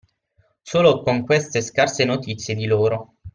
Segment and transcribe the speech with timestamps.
[0.63, 3.17] Solo con queste scarse notizie di loro.